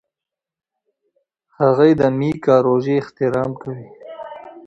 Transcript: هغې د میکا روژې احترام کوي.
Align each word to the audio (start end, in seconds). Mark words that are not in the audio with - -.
هغې 1.57 1.91
د 1.99 2.01
میکا 2.17 2.55
روژې 2.65 2.93
احترام 3.01 3.51
کوي. 3.61 3.87